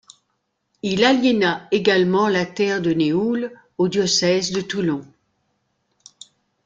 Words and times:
Il 0.81 1.05
aliéna 1.05 1.67
également 1.69 2.27
la 2.27 2.47
terre 2.47 2.81
de 2.81 2.89
Néoules 2.91 3.51
au 3.77 3.87
diocèse 3.87 4.49
de 4.51 4.61
Toulon. 4.61 5.01